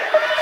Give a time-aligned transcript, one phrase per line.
[0.00, 0.39] can.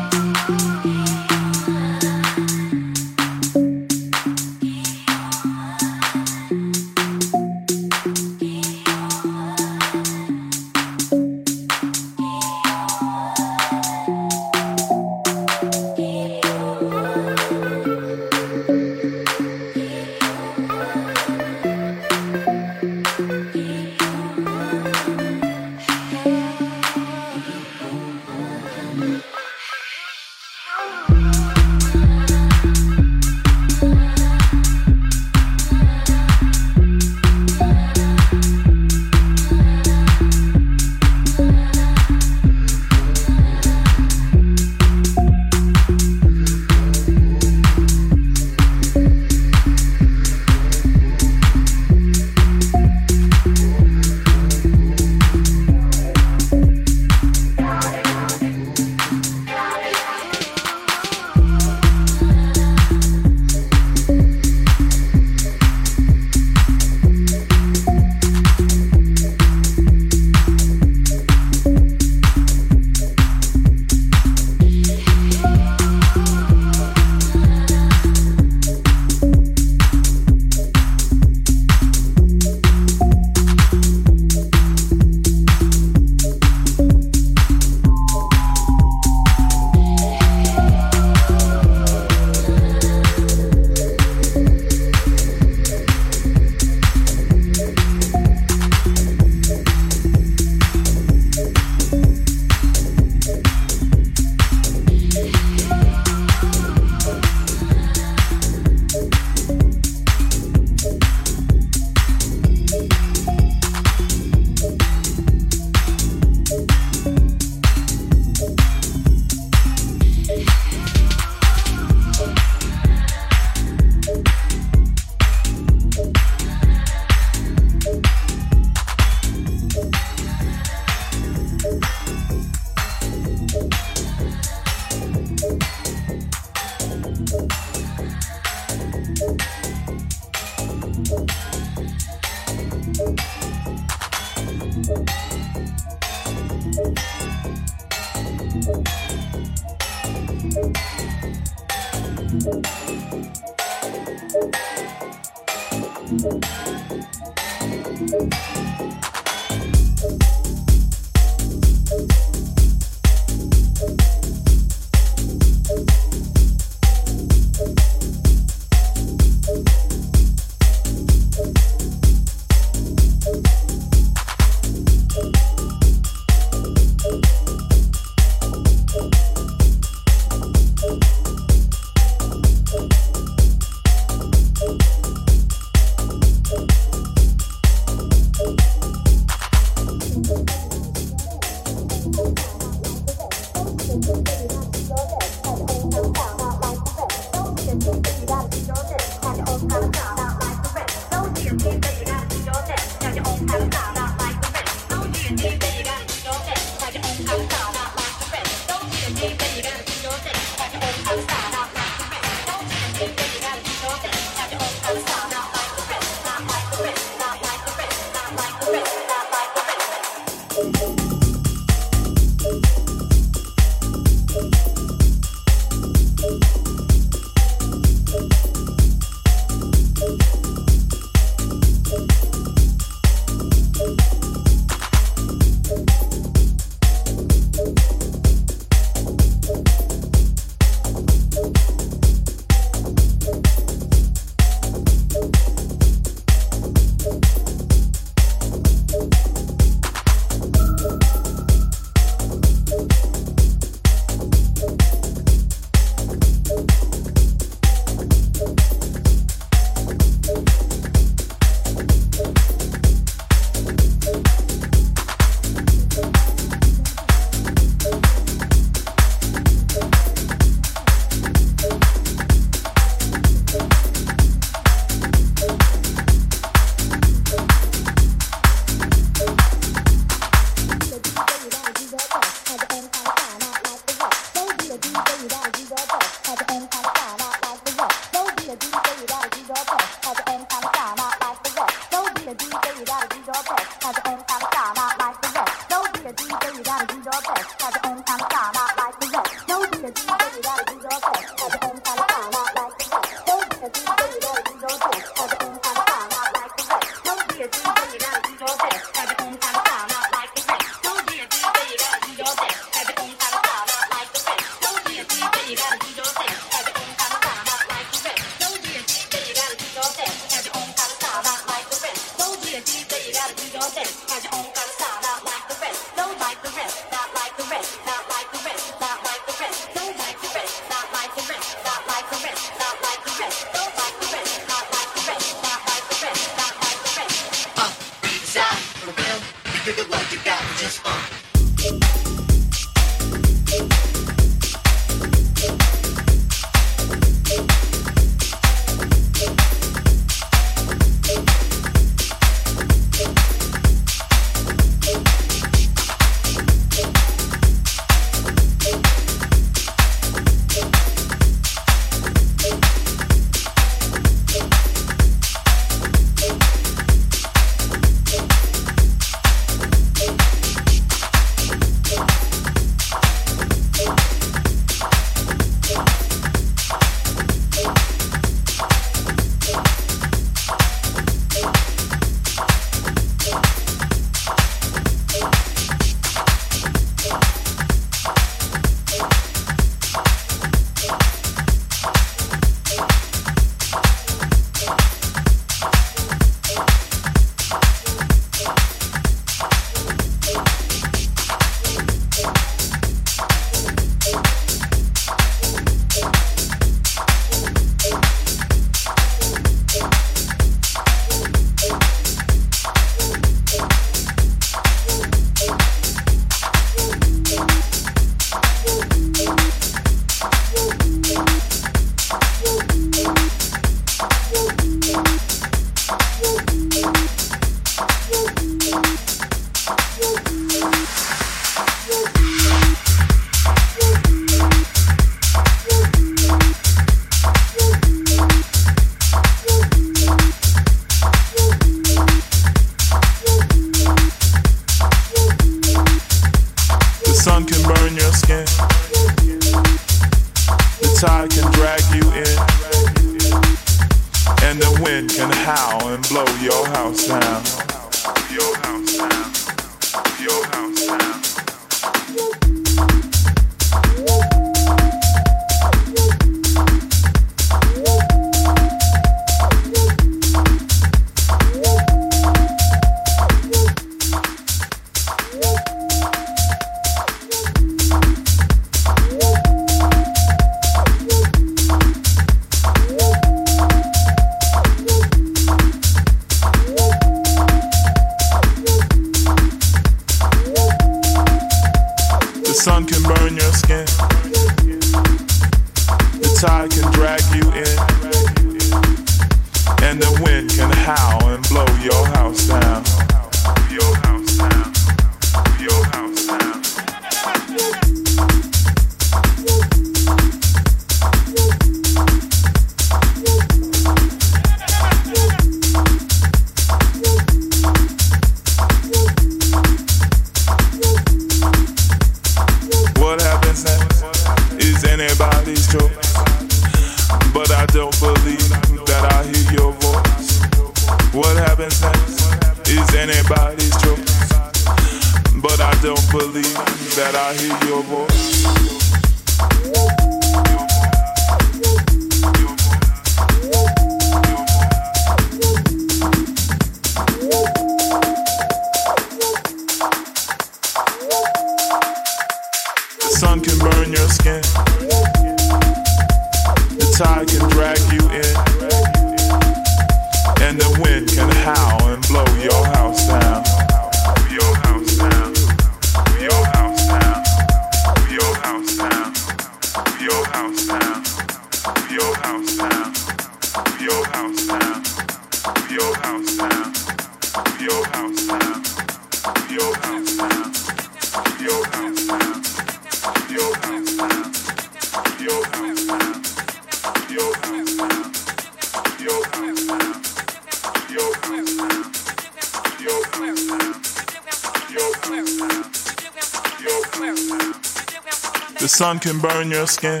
[598.64, 600.00] The sun can burn your skin.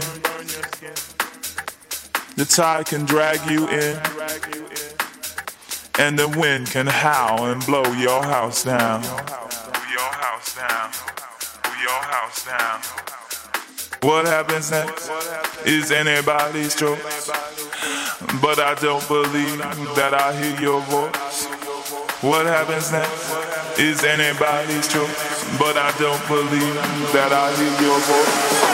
[2.36, 4.00] The tide can drag you in.
[5.98, 9.02] And the wind can howl and blow your house down.
[9.02, 10.90] Your house down.
[11.82, 12.80] Your house down.
[14.00, 15.10] What happens next
[15.66, 17.28] is anybody's choice.
[18.40, 19.58] But I don't believe
[19.94, 21.44] that I hear your voice.
[22.22, 26.74] What happens next is anybody's choice but I don't believe
[27.12, 28.73] that I hear your voice.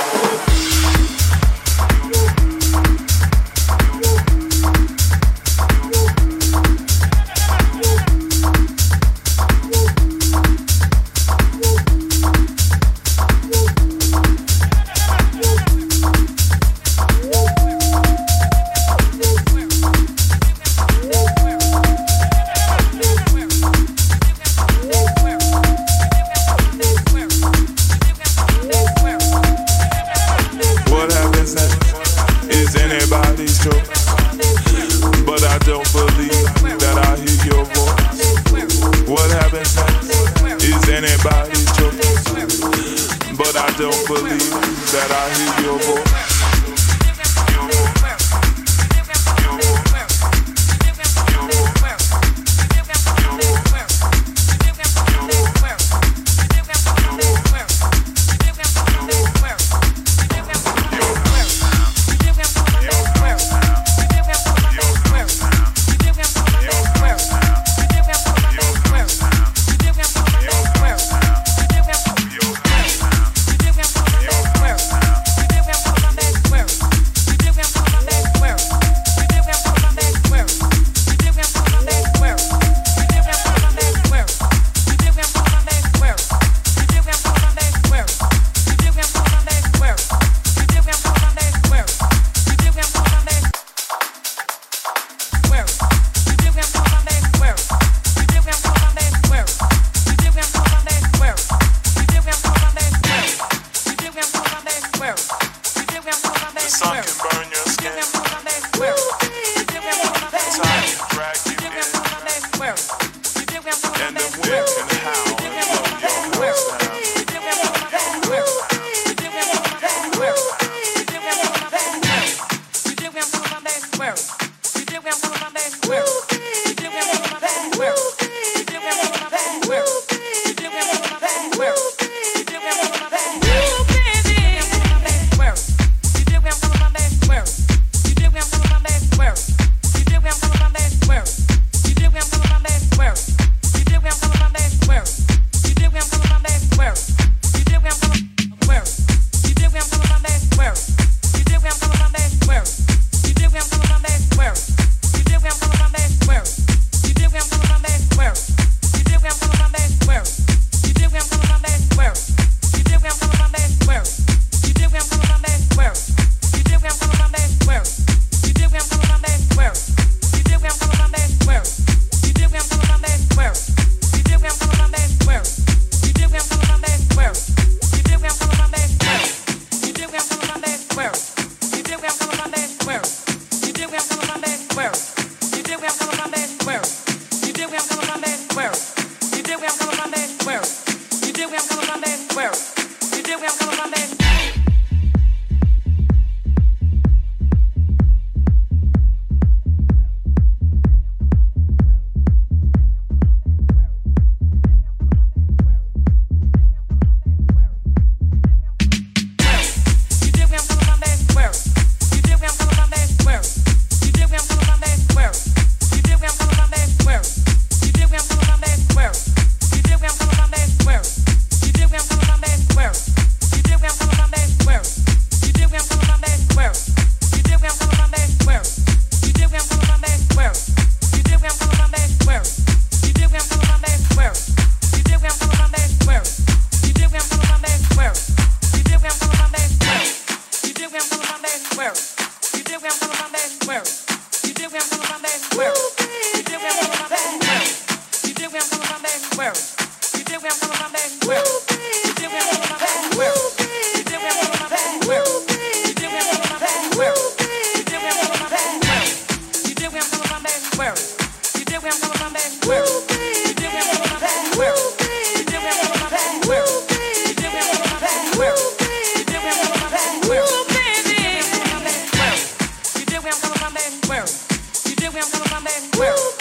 [275.97, 276.40] Where?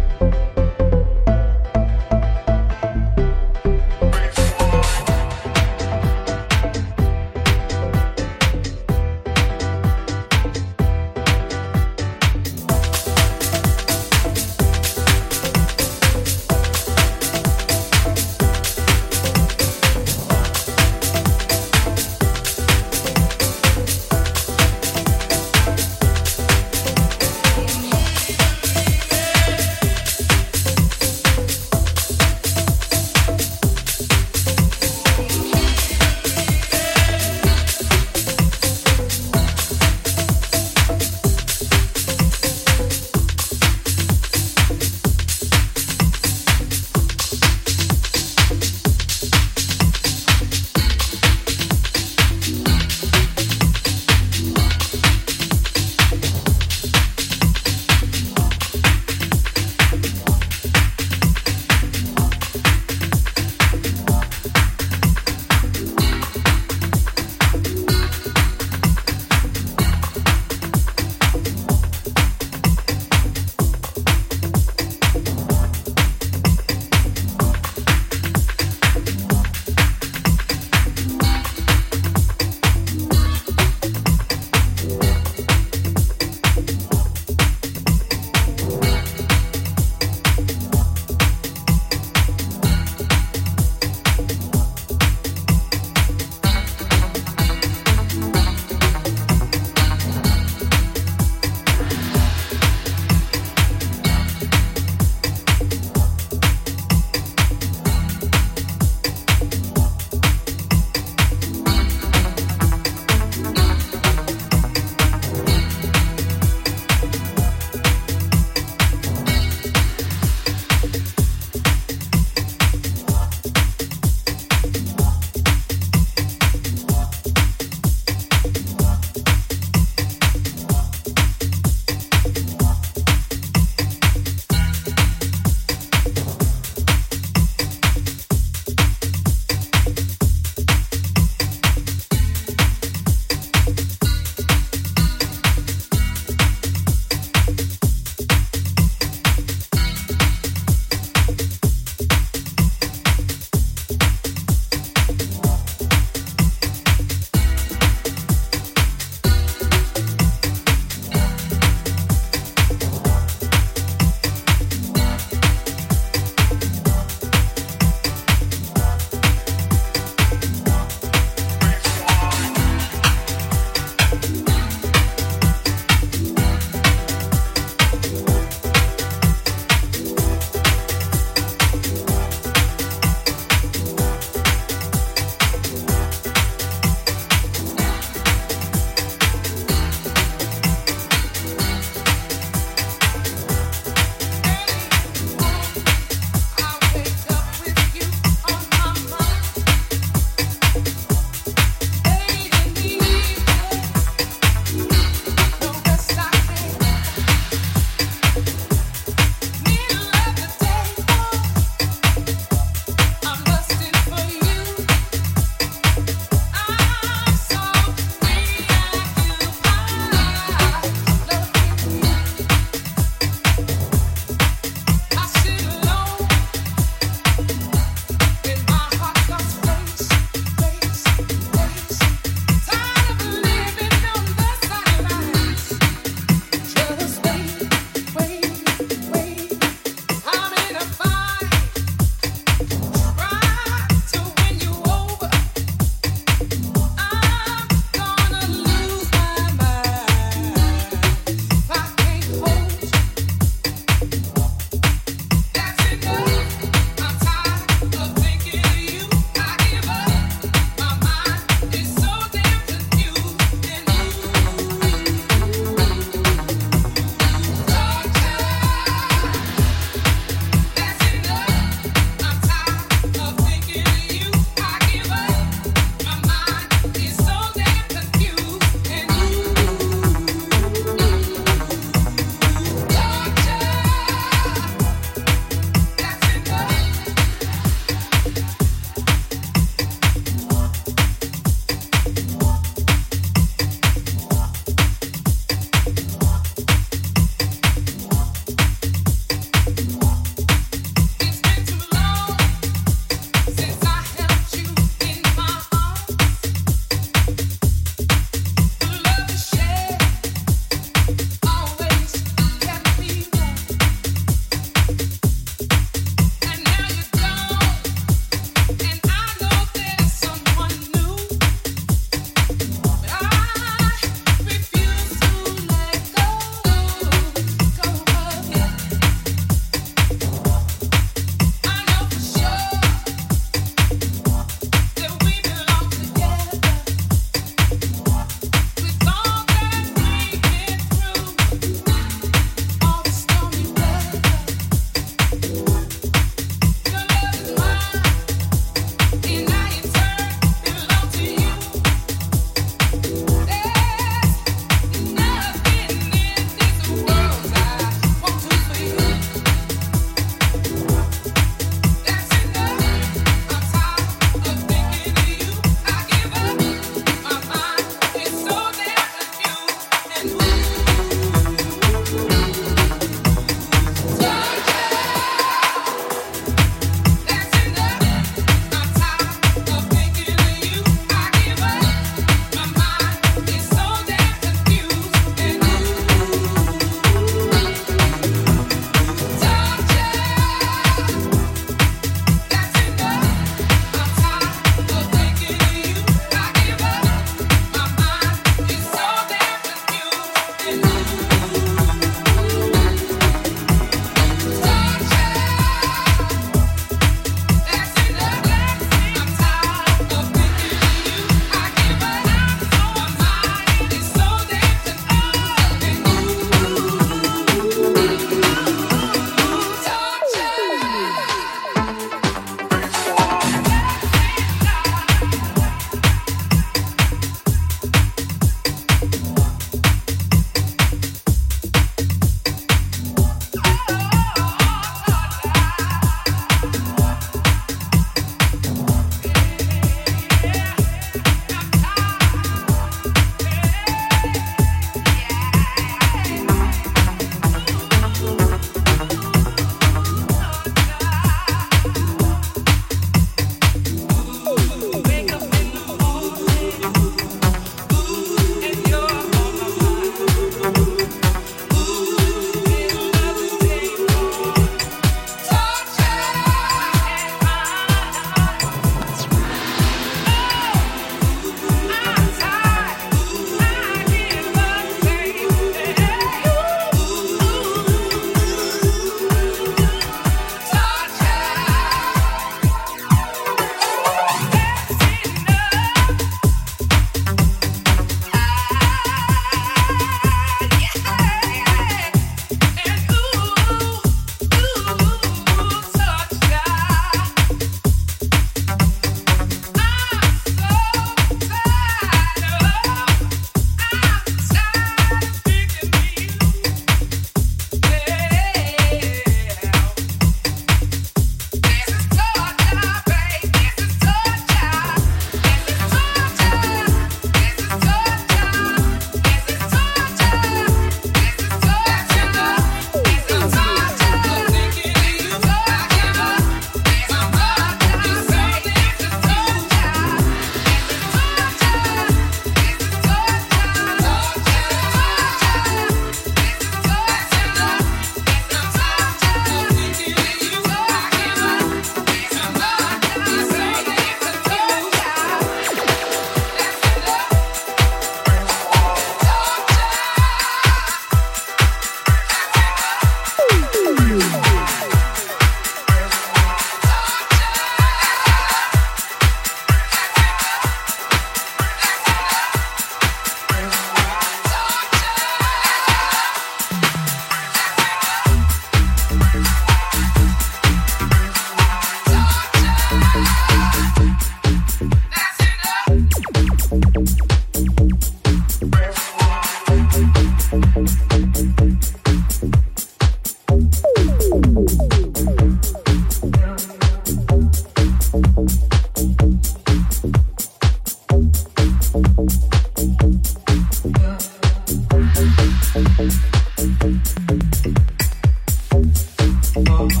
[599.69, 600.00] Oh.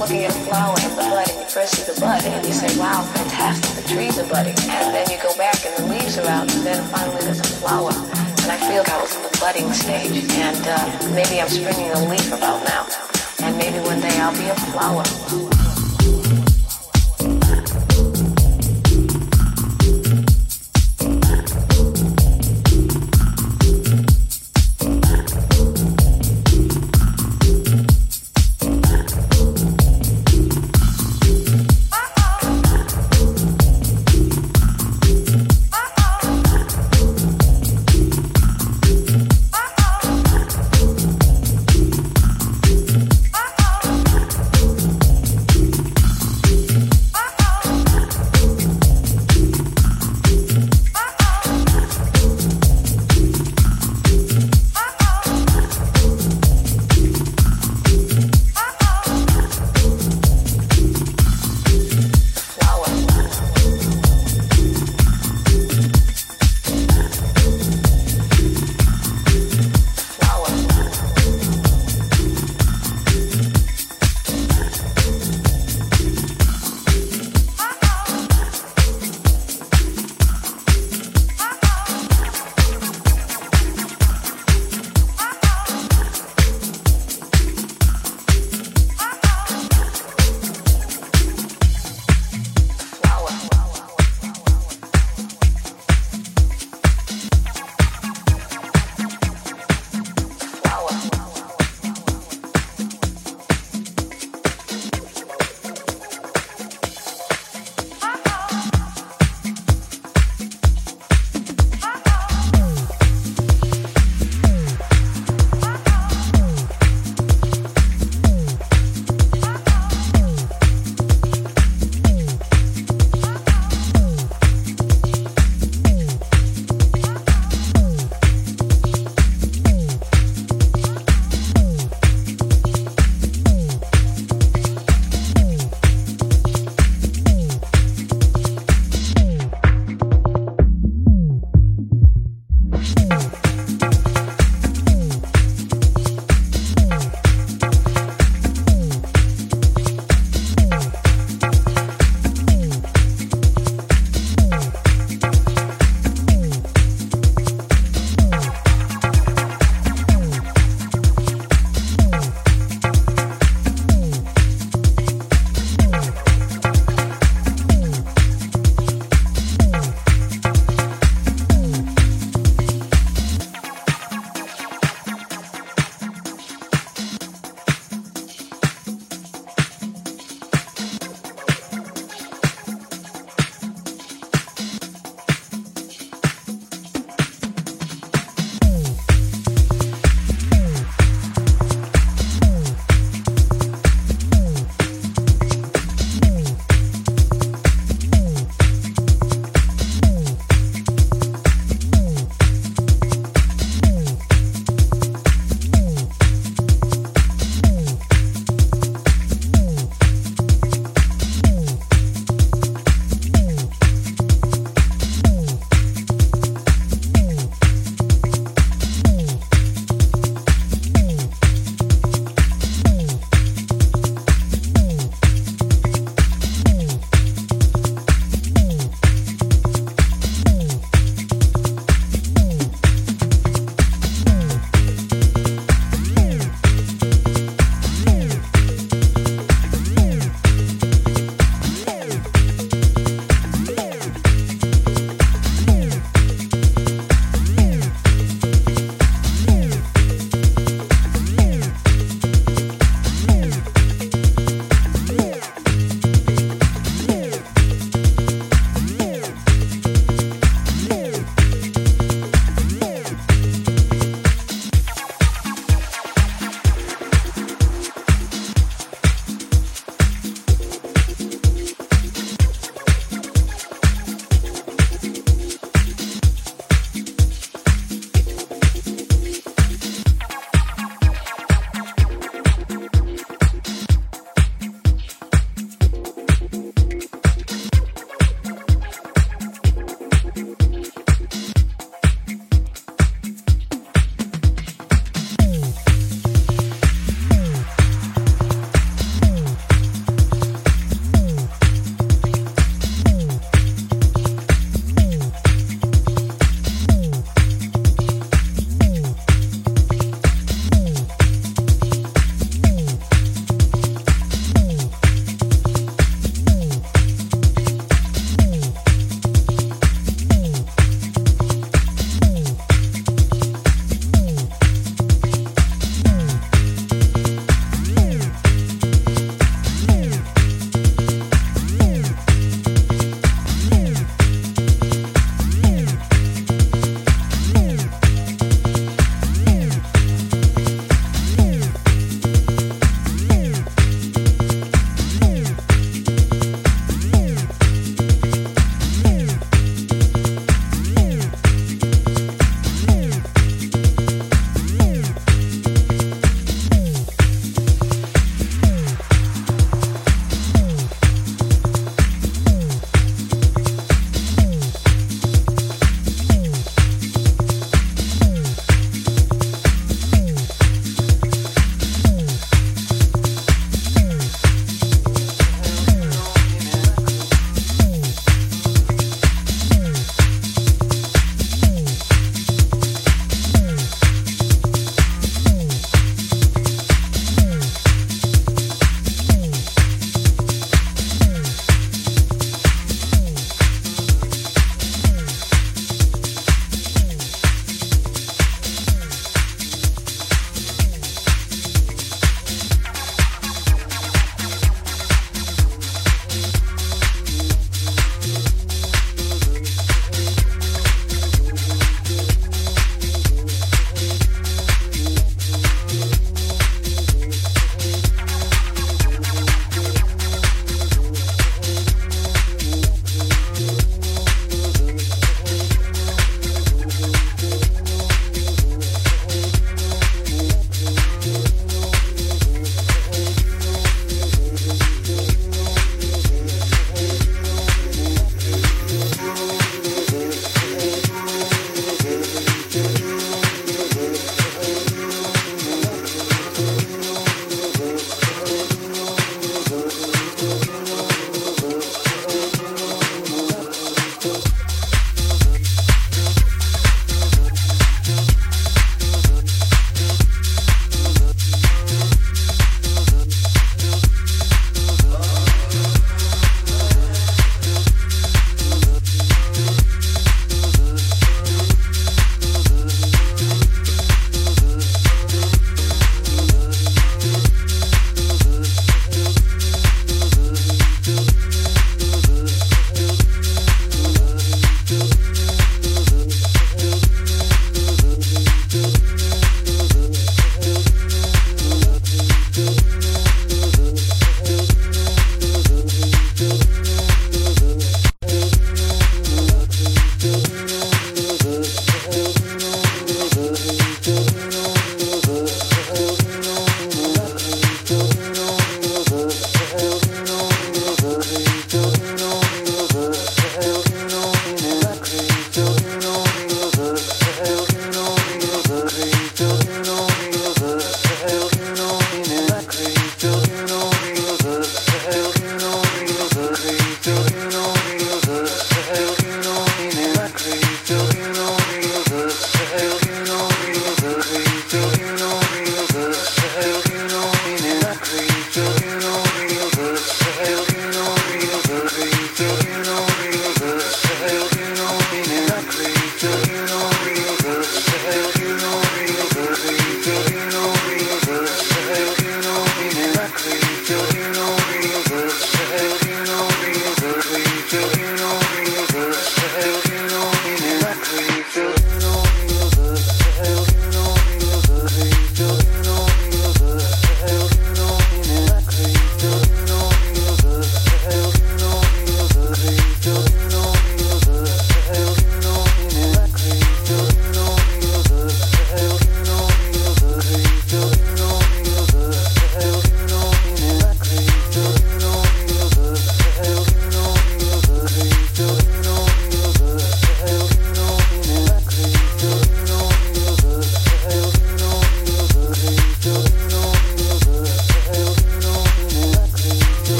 [0.00, 2.72] looking at a flower and the budding, you first see the bud and you say,
[2.80, 4.56] wow, fantastic, the trees are budding.
[4.72, 7.44] And then you go back and the leaves are out and then finally there's a
[7.60, 7.92] flower.
[7.92, 11.92] And I feel like I was in the budding stage and uh, maybe I'm springing
[11.92, 12.88] a leaf about now.
[13.44, 15.59] And maybe one day I'll be a flower.